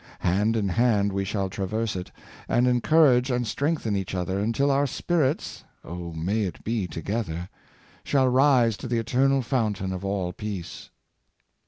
Hand 0.21 0.55
in 0.55 0.69
hand 0.69 1.13
we 1.13 1.23
shall 1.23 1.47
traverse 1.47 1.95
it, 1.95 2.11
and 2.49 2.67
encourage 2.67 3.29
and 3.29 3.45
strengthen 3.45 3.95
each 3.95 4.15
other, 4.15 4.39
until 4.39 4.71
our 4.71 4.87
spirits— 4.87 5.63
oh, 5.85 6.11
may 6.13 6.41
it 6.41 6.63
be 6.63 6.87
together!— 6.87 7.49
shall 8.03 8.27
rise 8.27 8.77
to 8.77 8.87
the 8.87 8.97
eternal 8.97 9.43
fountain 9.43 9.93
of 9.93 10.03
all 10.03 10.33
peace. 10.33 10.89